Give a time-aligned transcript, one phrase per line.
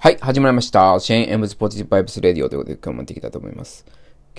[0.00, 1.00] はい、始まりました。
[1.00, 3.84] シェーン・エムズ・ポジティブ・バイブス・レディオということで今日もやっていきたいと思います。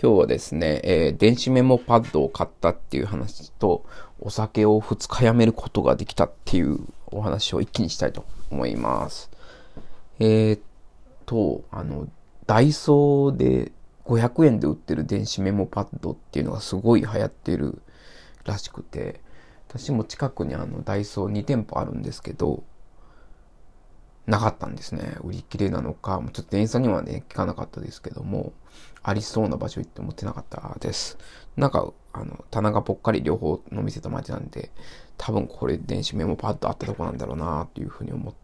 [0.02, 3.86] 今日はですね、えー、電子メモパッドを買ったっていう話と、
[4.22, 9.30] お酒を2日やめることができたっていうお話を一気にしたいと思います。
[10.20, 10.62] えー、っ
[11.26, 12.08] と、あの、
[12.48, 13.74] ダイソーで
[14.06, 17.82] 500円で売ってる電子メモパッドっていうのがすごい流行ってる
[18.46, 19.20] らしくて、
[19.68, 22.64] 私も近くにあのダイソー2店舗あるんですけど、
[24.30, 25.18] なかったんですね。
[25.24, 28.54] 売り切れなのか、ちょっと店員さんにはね、聞かなかったですけども、
[29.02, 31.18] ありそうな場所行って持ってなかったです。
[31.58, 34.72] なんか、あの、棚がぽっかり両方の店と街なんで、
[35.18, 38.36] 多分これ電子メモパッドあったとこなんだろうなっていうふうに思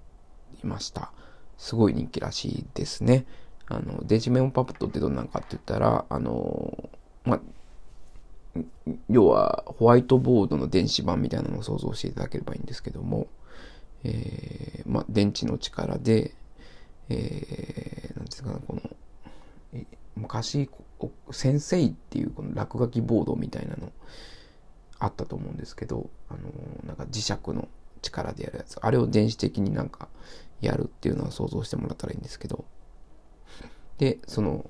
[0.64, 1.12] いました。
[1.60, 3.28] すごい人気らしいですね。
[3.68, 6.90] あの、電子メモパッドってどんなんかって言ったら、あの、
[7.26, 7.40] ま
[9.10, 13.28] 要はホワイトボードの電子版みたいなのを想像していただければいいんですけども、
[14.06, 16.36] えー、まあ、電池の力で、
[17.10, 18.82] えー、なんですかね、この、
[20.16, 20.70] 昔、
[21.32, 23.92] 先生っていうこの落書きボードみたいなの
[25.00, 27.68] あったと思うんですけど、あのー、なんか磁石の
[28.02, 28.78] 力でやるやつ。
[28.80, 30.08] あれを電子的になんか
[30.62, 32.64] やるっていうのを想像してもらったらいいんですけど、
[33.98, 34.66] で、その、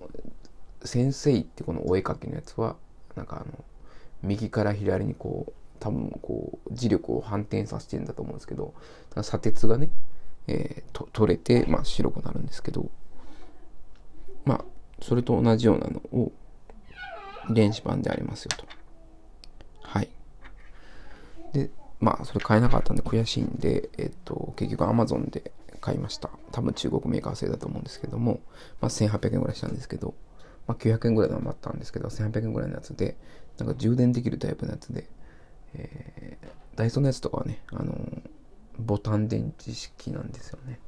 [0.83, 2.77] 先生ってこのお絵かきのやつは、
[3.15, 3.63] なんかあの、
[4.23, 8.73] 右から左にこう、多分こう磁力を反転させてるんだと思うんですけど
[9.21, 9.89] 砂鉄がね、
[10.47, 12.89] えー、と取れて、まあ、白くなるんですけど
[14.45, 14.65] まあ
[15.01, 16.31] それと同じようなのを
[17.49, 18.65] 電子版でありますよと。
[19.81, 20.09] はい。
[21.53, 26.29] でまあそれ買えなかったんで悔しいんでえっ、と結局 Amazon で買いました。
[26.51, 28.39] 多分中国メーカー製だと思うんですけども、
[28.81, 30.15] まあ、1800円ぐらいしたんですけど
[30.67, 33.17] まあ、900円ぐらいの余ったんですけど、1800円ぐらいのやつで、
[33.57, 35.07] なんか充電できるタイプのやつで、
[35.77, 37.95] えー、ダイソーのやつとかはね、あの
[38.79, 40.79] ボタン電池式なんですよね。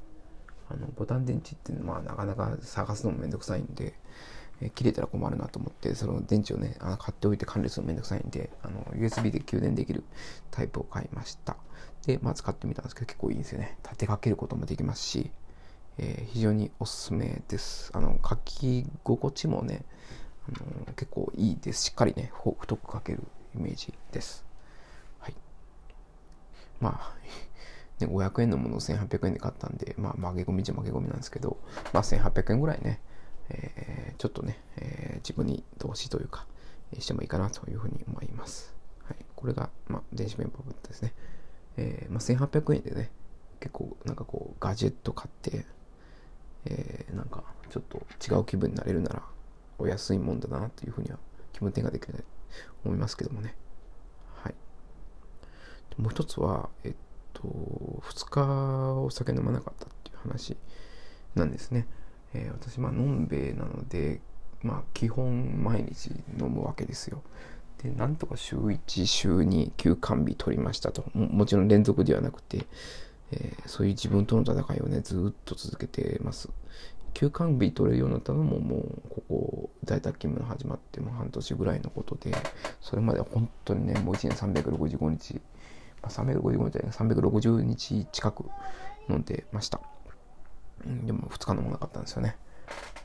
[0.70, 3.94] あの、ボタン電池って、まあ、なかなか探すのもめんどくさいんで、
[4.62, 10.04] えー、切れたら困るなと思って、その電池をね、あ買っておいて管理するのめんどくさいんで、あの、USB で給電できる
[10.52, 11.56] タイプを買いました。
[12.06, 13.78] で、まあ、使ってみたんですけど、結構いいんですよね。
[13.84, 15.32] 立てかけることもできますし、
[16.00, 17.92] えー、非常におすすめです。
[17.94, 19.86] あの、書き心地もね、
[20.48, 21.86] あの結構いいです。
[21.86, 23.24] しっかりね、太く書ける
[23.56, 24.47] イメージです。
[26.80, 27.18] まあ、
[28.00, 31.58] ね、500円のものを1800円で買ったんで、まあ、負け込みじゃ負け込みなんですけど、
[31.94, 33.02] まあ、1800円ぐらいね、
[33.50, 36.46] えー、ちょっとね、えー、自分に投資というか、
[37.00, 38.74] してもいいかなというふうに思います。
[39.04, 39.18] はい。
[39.36, 41.14] これが、まあ、電子メモパブですね。
[41.78, 43.12] えー、まあ、1800円でね、
[43.60, 45.66] 結構、なんかこう、ガジェット買って、
[46.66, 49.24] えー、なんか、ちょっと違う気分になれるなら、
[49.80, 51.18] お安いもんだなというふうには
[51.54, 52.24] 気分転換できると
[52.86, 53.56] 思いますけどもね。
[55.98, 56.94] もう一つは、えっ
[57.34, 60.58] と、2日お酒飲まなかったっていう話
[61.36, 61.88] なんですね。
[62.34, 64.22] えー、私、まあ、のんべえなので、
[64.62, 67.22] まあ、基本毎日飲むわけですよ。
[67.84, 71.06] で、なんとか週1、週2、休館日取りましたと。
[71.14, 72.66] ももちろん連続ではなくて、
[73.32, 76.50] えー、そういう自分との戦いをね、ずっと続けてます。
[77.18, 82.32] 休館日取れるようになったのももうここ在宅勤務の始まってもう半年ぐらいのことで
[82.80, 85.42] それまで本当にねもう1年365日
[86.02, 88.46] まあ、355じゃない360日近く
[89.10, 89.80] 飲んでました。
[90.86, 92.38] でも2日飲まなかったんですよね。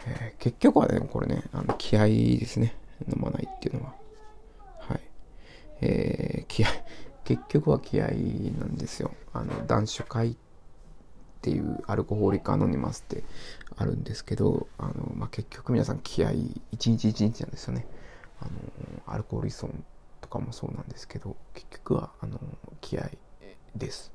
[0.06, 2.76] えー、結局はね、これね、あの気合ですね。
[3.08, 3.94] 飲まないっていうのは。
[4.80, 5.00] はい。
[5.80, 6.68] えー、気合、
[7.24, 9.12] 結局は気合なんですよ。
[9.32, 10.36] あの、男子会っ
[11.40, 13.24] ていうアルコホーリックアノニマスって
[13.76, 16.32] あるんですけど、あの、まあ、結局皆さん気合
[16.70, 17.86] 一日一日なんですよね。
[18.40, 18.50] あの、
[19.06, 19.70] アルコール依存
[20.32, 22.40] かもそうなんですけど結局はあの
[22.80, 23.10] 気合
[23.76, 24.10] です。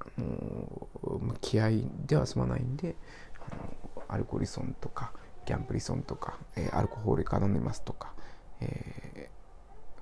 [0.00, 1.70] あの気合
[2.06, 2.96] では済まないんで
[3.38, 5.12] あのアルコリソンとか
[5.46, 8.12] ギャンブリソンとか、えー、アルコホールカノニマスとか、
[8.60, 9.30] え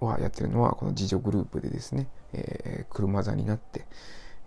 [0.01, 3.87] ー、はやってるのはこの自助グループでですね、えー、車座になって、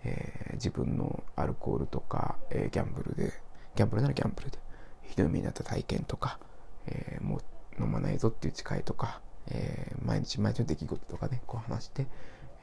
[0.02, 3.32] えー、自分のアルコールとか、えー、ギャンブルで
[3.76, 4.58] ギャンブルならギャンブルで
[5.02, 6.40] ひどい目になった体験とか、
[6.86, 7.36] えー、も
[7.78, 12.06] う飲まないぞっていう誓いとか、えー、毎日毎日の出来事とかね、こう話して、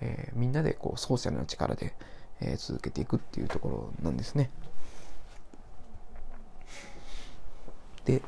[0.02, 1.94] えー、みんなでこうソーシャルな力で、
[2.42, 4.50] えー、続けていくっていうところなんですね。
[8.06, 8.22] で、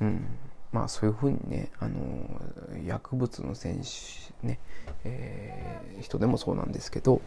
[0.00, 0.26] うん、
[0.72, 2.40] まあそういうふうにね、あの
[2.84, 4.60] 薬物の選手ね、
[5.04, 7.20] えー、人でもそうなんですけど、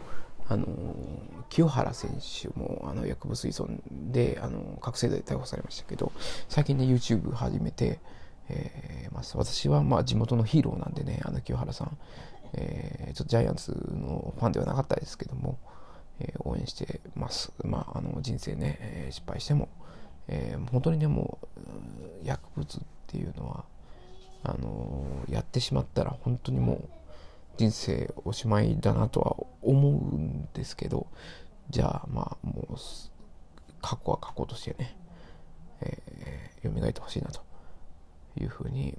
[0.48, 0.66] あの
[1.48, 2.10] 清原選
[2.42, 3.80] 手もあの薬物依存
[4.12, 6.12] であの覚醒剤で逮捕されましたけど
[6.48, 7.98] 最近ね YouTube 始めて、
[8.48, 11.96] えーまあ、私はまあ地元のヒーローなんでねあの清原さん、
[12.54, 15.58] えー、ちょっとジャイアンツのファンではなかったですけども、
[16.20, 17.52] えー、応援してます。
[17.64, 19.68] まあ、あの、人生ね、えー、失敗しても、
[20.28, 21.38] えー、本当にね、も
[22.22, 23.64] う、薬物っていうのは、
[24.46, 26.88] あのやってしまったら本当にもう
[27.56, 31.06] 人生おしまいだなとは思うんですけど、
[31.70, 32.76] じゃあ、まあ、もう、
[33.80, 34.96] 過去は過去としてね、
[35.80, 37.42] えー、蘇ってほしいなと
[38.40, 38.94] いうふうに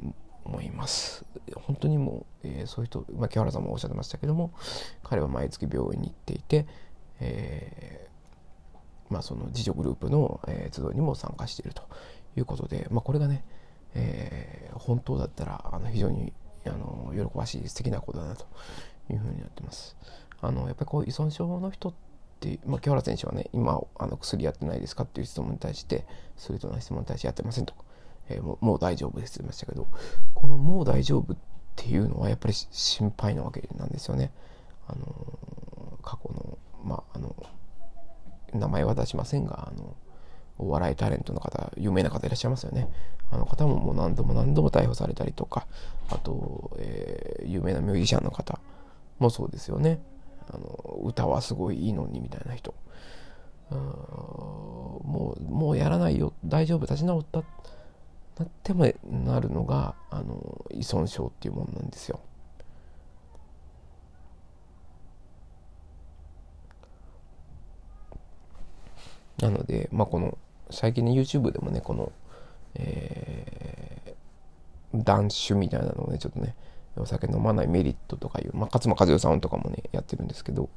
[0.46, 1.26] 思います。
[1.56, 4.52] 本当にもう、えー、そういう人、まあ、木原さんもおっしゃってましたけども、
[5.04, 6.68] 彼は毎月病院に行っていて、
[7.20, 11.84] えー、まあ、その自助グループの、えー、集いにも参加していると
[12.38, 13.44] いうことで、まあ、これがね、
[13.96, 16.34] えー、本当だったらあの非常に
[16.70, 18.46] あの喜ばしい素敵なことだなと
[19.10, 19.96] いうふうになってます。
[20.42, 21.94] あのやっぱりこう依存症の人っ
[22.40, 26.06] て、まあ、清原選手はね今あの薬やってないですかっていう質問に対して
[26.38, 27.84] ストレートな質問に対してやってませんとか、
[28.30, 29.88] えー、もうもう大丈夫ですって言いましたけど
[30.34, 31.38] このもう大丈夫っ
[31.76, 34.32] ていうのはやっぱり心配なわけなんですよね。
[34.88, 37.36] あの過去のまああの
[38.54, 39.96] 名前は出しませんがあの
[40.58, 42.90] お笑いタレントの方、有名な方いらっしゃいますよね。
[43.32, 45.68] あの方ももう何度も何度も逮捕されたりとか、
[46.10, 48.60] あと、えー、有名なミュージシャンの方
[49.20, 50.00] もそうですよね。
[50.50, 52.74] あの歌はすごいいいのにみたいな人。
[53.72, 57.44] もう、もうやらないよ、大丈夫、立ち直った、
[58.38, 62.20] なってもなるのが、あの、依存症っていうものなんですよ。
[69.40, 70.38] なので、まあ、この
[70.70, 72.12] 最近ね YouTube でもねこの、
[72.76, 76.56] えー、男子みたいなのをねちょっとね
[76.98, 80.70] お酒飲まないメリットとかいう、まあ、勝間和代さんとかもねやってるんですけど、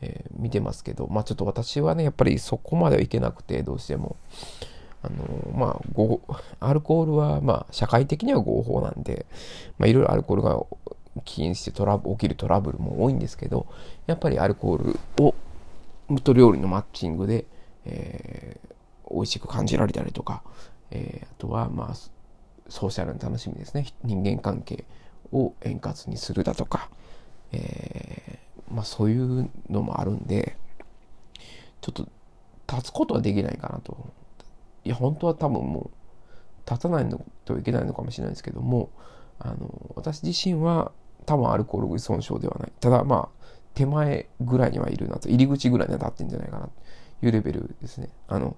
[0.00, 4.16] えー、見てますけどまあちょっと私はねやっぱりそこまではいけなくてどうしても。
[5.04, 6.20] あのまあご
[6.60, 9.26] アルコールはまあ社会的には合法なんで
[9.76, 10.64] まあいろいろアルコールが
[11.24, 13.66] 起因してトラブ起きるトラブルも多いんですけど
[14.06, 15.34] やっぱりアルコールを
[16.20, 17.46] と料理のマッチングで、
[17.84, 18.71] えー、
[19.12, 20.42] 美味しく感じられたりとか、
[20.90, 21.94] えー、あとは、まあ、
[22.68, 23.86] ソーシャルの楽しみですね。
[24.04, 24.84] 人間関係
[25.32, 26.90] を円滑にするだとか、
[27.52, 30.56] えー、まあ、そういうのもあるんで、
[31.80, 32.08] ちょっと
[32.70, 33.96] 立つことはできないかなと。
[34.84, 38.90] いや、本当は多分もう、立たないのといけないのかもしれないですけども、
[39.38, 40.92] あの、私自身は
[41.26, 42.72] 多分アルコール依存症ではない。
[42.80, 43.42] ただまあ、
[43.74, 46.72] 手前ぐらいにはいるなと、入り口ぐらいには立ってんじゃないかなと
[47.22, 48.10] いうレベルですね。
[48.28, 48.56] あの、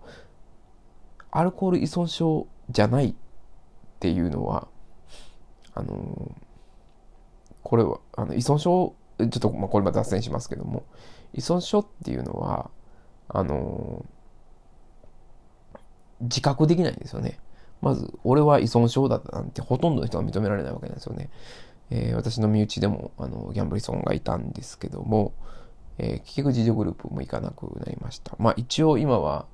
[1.35, 3.15] アルコール依存症じゃないっ
[3.99, 4.69] ていうのは、
[5.75, 6.33] あの
[7.65, 10.85] これは、あの依存症、ちょっと、まあ、これま脱線しますけども、
[11.33, 12.71] 依存症っていうのは、
[13.29, 14.05] あの
[16.21, 17.41] 自覚できないんですよね。
[17.83, 21.31] まず、俺は依存症だったなんてほとんどの人は認められないわけなんですよね。
[21.91, 25.33] えー、私の身内でも、あの、ギャンブル依存がいたんですけども、
[25.99, 28.37] えー、結局自助グループも行かなくなりました。
[28.39, 29.47] まあ一応今は、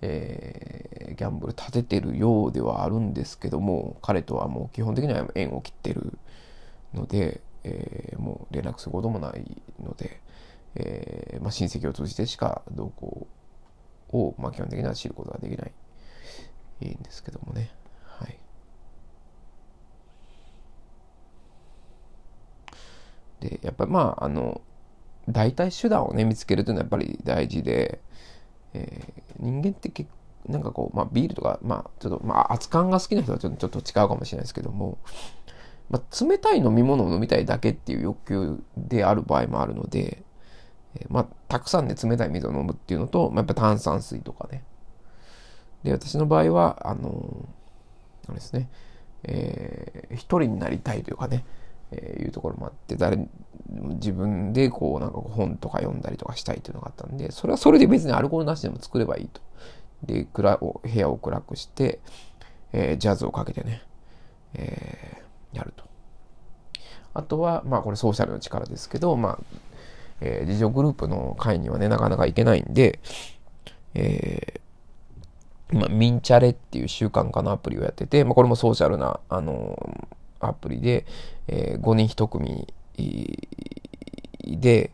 [0.00, 6.18] えー、ギャンブル立ててるようではあるんですけども彼とはもう基本的には縁を切ってる
[6.94, 10.20] ので、えー、もう連絡することもないので、
[10.76, 13.26] えーまあ、親戚を通じてしか動向
[14.10, 15.72] を、まあ、基本的には知ることができない
[16.80, 17.72] いいんですけどもね。
[18.04, 18.38] はい。
[23.40, 24.60] でやっぱりまああの
[25.28, 28.00] 代替手段をね見つけるというのはやっぱり大事で
[28.74, 30.10] えー、人間って結
[30.48, 34.98] なんかこう、まあ、ビールとか、まあ、ちょっと、まあ、熱燗が好きな人はちょっと違うかもしれないですけども、
[35.90, 40.22] まあ、冷たい飲み物を飲みたいだけっていう欲求である場合もあるので、
[40.96, 44.64] え、まあ、たくさんで冷たい水を飲むっていうのと、まあ、やっぱ炭酸水とかね。
[45.82, 48.68] で、私の場合は、あのー、あれですね、
[49.24, 51.44] えー、一人になりたいというかね、
[51.90, 53.28] えー、いうところもあって、誰、
[53.68, 59.40] 自分でこうなんか本とか読んだりとかしたいっていうのがあったんで、それはそれで別にアルコールなしでも作ればいいと。
[60.04, 62.00] で、暗部屋を暗くして、
[62.72, 63.82] えー、ジャズをかけてね、
[64.54, 65.84] えー、やると。
[67.14, 69.38] あとは、まあこれソーシャルの力ですけど、まあ、
[70.20, 73.00] えー、自助グループの会にはね、なかなか行けないんで、
[73.94, 79.76] えー、今、ミンチャレっていう習慣化のアプリをやってて、まあこれもソーシャルな、あの
[80.40, 81.06] アプリで、
[81.46, 82.66] えー、5人1組
[84.44, 84.90] で、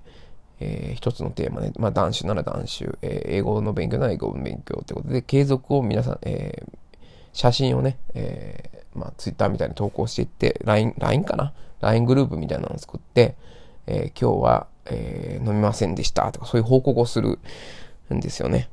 [0.61, 6.77] えー、一つのテーマで、まあ、男子なら男子、えー、英語の勉強なら英語の勉強ってことで、継続を皆さん、えー、
[7.33, 13.35] 写真をね、えー、まあ、ツイッターみたいに投稿していって、LINE、LINE かな ?LINE グループみたいなのを作って、
[13.87, 17.39] えー、今日は、えー、飲みませんでしたとか、そういう報告をする
[18.13, 18.69] んですよね。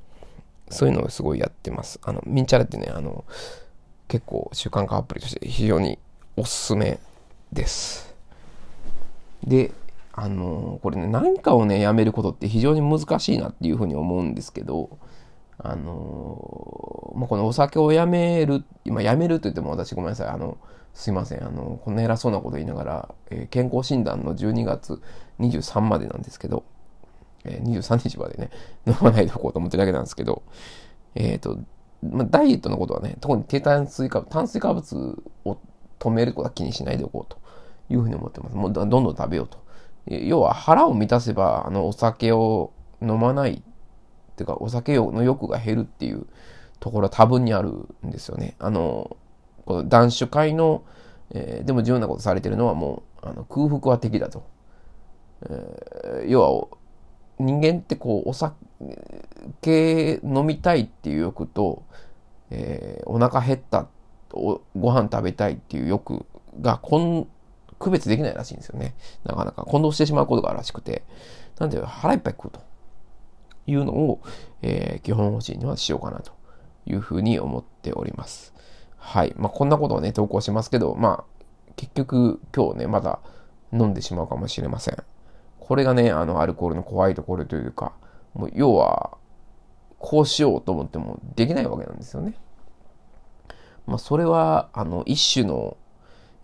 [0.70, 2.00] そういうのをすごいやってます。
[2.04, 3.26] あの、ミンチャラってね、あの、
[4.08, 5.98] 結構習慣化アプリとして非常に
[6.42, 7.00] おすすめ
[7.54, 8.16] です。
[9.44, 9.72] で、
[10.12, 14.98] あの、これね、何かをね、やめることって非常に難しいなっていうふうに思うんですけど、
[15.60, 20.58] あの、まあ、このお酒をやめる、今やめると言っても私ごめんなさい、あの、
[20.96, 25.00] すいません、あの、こんな偉そうなこと言いながら、えー、健康診断の12月
[25.40, 26.64] 23までなんですけど、
[27.44, 28.50] えー、23日までね、
[28.88, 30.42] 飲まないでおこうと思ってるだけなんですけど、
[31.14, 31.60] えっ、ー、と、
[32.02, 35.60] まあ、ダイエットのことはね、特に低炭水化物炭水化物を
[36.02, 37.38] 止めることは気にしないでおこうと
[37.94, 38.56] いうふうに思ってます。
[38.56, 39.62] もうどんどん食べようと。
[40.08, 46.26] 要は腹を満たせば、あの、お酒を飲まない、っていうか、お酒の欲が減るっていう
[46.80, 47.70] ところは多分にある
[48.06, 48.56] んですよね。
[48.58, 49.16] あの、
[49.66, 50.84] この男子会の、
[51.30, 54.44] えー、でも重要なことされてるのはもう、あの空腹は敵だと。
[55.44, 56.78] えー、要は、
[57.38, 58.56] 人間ってこう、お酒
[60.24, 61.84] 飲みたいっていう欲と、
[62.50, 64.01] えー、お腹減ったって
[64.34, 66.26] お、ご飯食べたいっていう欲
[66.60, 67.28] がこん、
[67.80, 68.96] 区別できないらしいんですよね。
[69.24, 71.04] なかなか混同してしまうことがあるらしくて。
[71.62, 72.60] なんで腹いっぱい食うと
[73.68, 74.22] いうのを、
[74.64, 76.32] えー、基本方針にはしようかなと
[76.88, 78.54] いうふうに思っております。
[78.98, 79.34] はい。
[79.38, 81.42] まあ、こんなことをね、投稿しますけど、まあ、
[81.76, 83.20] 結局今日ね、まだ
[83.72, 84.98] 飲んでしまうかもしれません。
[85.60, 87.94] これがね、あの、アルコールの怖いところというか、
[88.34, 89.18] もう要は、
[90.00, 92.34] こうしようと思ってもできないわけなんですよね。
[93.88, 95.78] まあ、それは、あの、一種の、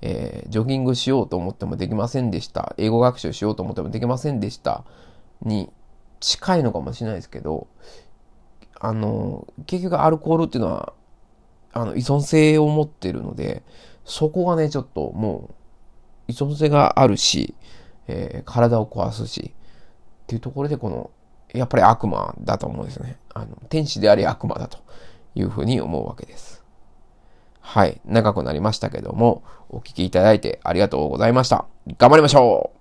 [0.02, 2.76] えー、ジョギングしようと思ってもできませんでした。
[2.78, 4.84] 英語学習しようと思ってもできませんでした。
[5.42, 5.72] に
[6.20, 7.68] 近いのかもしれないですけど、
[8.80, 10.94] あの、結局アルコールっていうのは、
[11.74, 13.64] あの、依存性を持ってるので、
[14.06, 15.50] そこがね、ちょっとも
[16.28, 17.56] う、依存性があるし、
[18.08, 19.54] えー、体を壊すし、
[20.24, 21.12] っていうところでこの、
[21.54, 23.18] やっぱり悪魔だと思うんですね。
[23.34, 24.80] あの、天使であり悪魔だと
[25.36, 26.64] いうふうに思うわけです。
[27.68, 28.00] はい。
[28.06, 31.66] 長くなりましたけども、お聴きいただいてありがとうございました。
[31.98, 32.77] 頑張りましょう